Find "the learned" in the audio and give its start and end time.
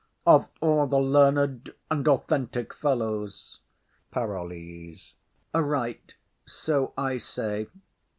0.87-1.75